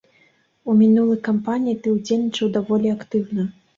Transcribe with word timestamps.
У 0.71 0.75
мінулай 0.79 1.19
кампаніі 1.29 1.77
ты 1.83 1.87
ўдзельнічаў 1.97 2.51
даволі 2.59 2.87
актыўна. 2.97 3.51